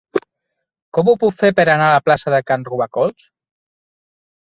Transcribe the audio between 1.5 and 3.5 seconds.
per anar a la plaça de Can Robacols?